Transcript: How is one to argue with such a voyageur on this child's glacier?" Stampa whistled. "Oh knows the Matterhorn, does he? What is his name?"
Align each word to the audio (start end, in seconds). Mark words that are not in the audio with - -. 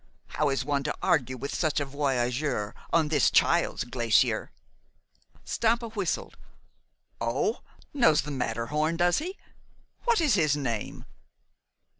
How 0.29 0.49
is 0.49 0.65
one 0.65 0.81
to 0.85 0.95
argue 1.03 1.37
with 1.37 1.53
such 1.53 1.79
a 1.79 1.85
voyageur 1.85 2.73
on 2.91 3.09
this 3.09 3.29
child's 3.29 3.83
glacier?" 3.83 4.51
Stampa 5.45 5.89
whistled. 5.89 6.37
"Oh 7.21 7.59
knows 7.93 8.23
the 8.23 8.31
Matterhorn, 8.31 8.97
does 8.97 9.19
he? 9.19 9.37
What 10.05 10.19
is 10.19 10.33
his 10.33 10.57
name?" 10.57 11.05